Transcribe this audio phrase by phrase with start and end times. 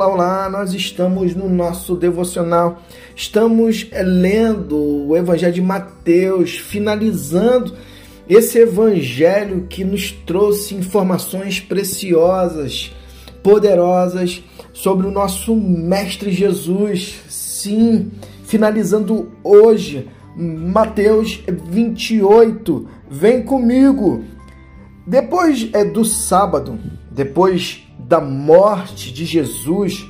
[0.00, 0.48] olá, olá!
[0.48, 2.80] Nós estamos no nosso devocional,
[3.14, 4.76] estamos eh, lendo
[5.06, 7.74] o Evangelho de Mateus, finalizando
[8.26, 12.90] esse Evangelho que nos trouxe informações preciosas,
[13.42, 14.42] poderosas
[14.72, 17.20] sobre o nosso Mestre Jesus.
[17.28, 18.10] Sim,
[18.44, 22.88] finalizando hoje, Mateus 28.
[23.10, 24.24] Vem comigo!
[25.06, 26.78] Depois é do sábado,
[27.10, 30.04] depois da morte de Jesus,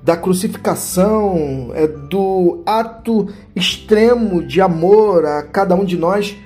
[0.00, 3.26] da crucificação, é do ato
[3.56, 6.36] extremo de amor a cada um de nós.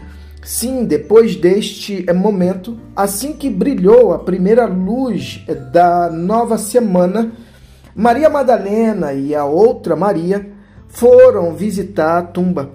[0.42, 7.33] Sim, depois deste é, momento, assim que brilhou a primeira luz é, da nova semana,
[7.95, 10.50] Maria Madalena e a outra Maria
[10.89, 12.70] foram visitar a tumba.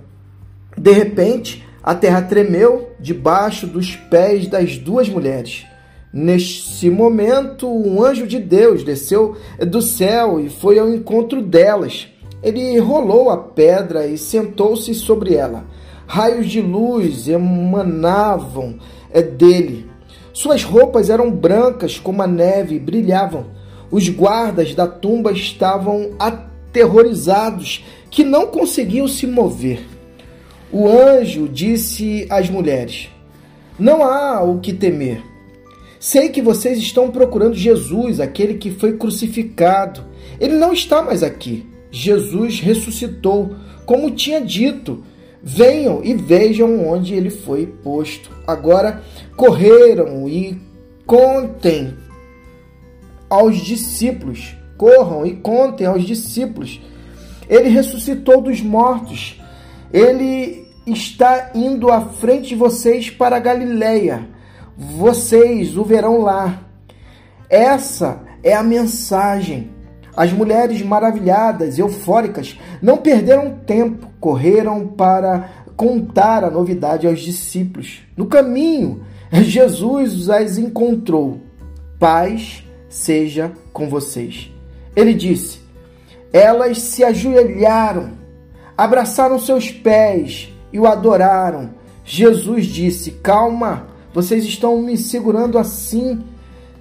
[0.77, 5.65] De repente, a terra tremeu debaixo dos pés das duas mulheres.
[6.13, 12.07] Neste momento, um anjo de Deus desceu do céu e foi ao encontro delas.
[12.43, 15.65] Ele rolou a pedra e sentou-se sobre ela.
[16.05, 18.77] Raios de luz emanavam
[19.11, 19.89] é, dele.
[20.31, 23.47] Suas roupas eram brancas como a neve e brilhavam.
[23.89, 29.83] Os guardas da tumba estavam aterrorizados, que não conseguiam se mover.
[30.71, 33.09] O anjo disse às mulheres:
[33.79, 35.32] Não há o que temer.
[36.03, 40.03] Sei que vocês estão procurando Jesus, aquele que foi crucificado.
[40.37, 41.65] Ele não está mais aqui.
[41.89, 45.01] Jesus ressuscitou, como tinha dito.
[45.41, 48.31] Venham e vejam onde ele foi posto.
[48.45, 49.01] Agora
[49.37, 50.59] correram e
[51.05, 51.93] contem
[53.29, 54.57] aos discípulos.
[54.77, 56.81] Corram e contem aos discípulos.
[57.47, 59.39] Ele ressuscitou dos mortos.
[59.93, 64.33] Ele está indo à frente de vocês para a Galileia
[64.77, 66.59] vocês o verão lá.
[67.49, 69.71] Essa é a mensagem.
[70.15, 78.03] As mulheres maravilhadas, eufóricas, não perderam tempo, correram para contar a novidade aos discípulos.
[78.15, 81.41] No caminho, Jesus as encontrou.
[81.99, 84.51] Paz seja com vocês.
[84.95, 85.61] Ele disse:
[86.31, 88.11] Elas se ajoelharam,
[88.77, 91.71] abraçaram seus pés e o adoraram.
[92.05, 96.23] Jesus disse: Calma, vocês estão me segurando assim,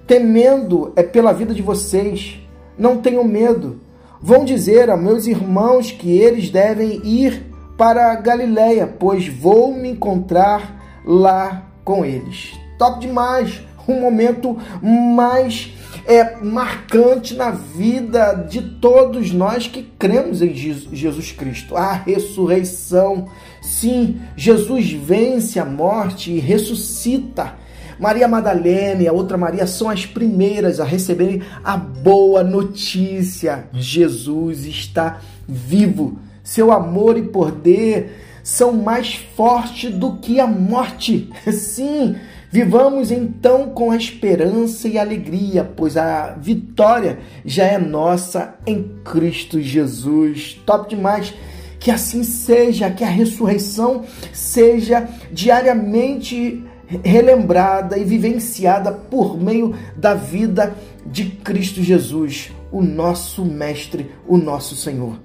[0.05, 2.39] temendo é pela vida de vocês.
[2.77, 3.81] Não tenham medo.
[4.21, 7.45] Vão dizer a meus irmãos que eles devem ir
[7.77, 12.53] para Galiléia, pois vou me encontrar lá com eles.
[12.77, 13.61] Top demais!
[13.87, 15.73] Um momento mais
[16.05, 21.75] é, marcante na vida de todos nós que cremos em Jesus Cristo.
[21.75, 23.27] A ressurreição.
[23.61, 27.55] Sim, Jesus vence a morte e ressuscita.
[27.99, 33.65] Maria Madalena e a outra Maria são as primeiras a receberem a boa notícia.
[33.73, 36.19] Jesus está vivo.
[36.43, 41.31] Seu amor e poder são mais fortes do que a morte.
[41.51, 42.15] Sim,
[42.53, 49.59] Vivamos então com a esperança e alegria, pois a vitória já é nossa em Cristo
[49.59, 50.61] Jesus.
[50.63, 51.33] Top demais!
[51.79, 56.63] Que assim seja, que a ressurreição seja diariamente
[57.03, 60.75] relembrada e vivenciada por meio da vida
[61.07, 65.19] de Cristo Jesus, o nosso Mestre, o nosso Senhor.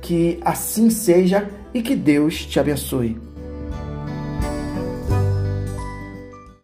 [0.00, 3.31] Que assim seja e que Deus te abençoe.